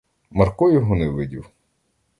Марко 0.29 0.71
його 0.71 0.95
не 0.95 1.09
видів. 1.09 1.49